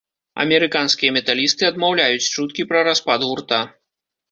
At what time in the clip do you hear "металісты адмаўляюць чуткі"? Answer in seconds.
1.17-2.67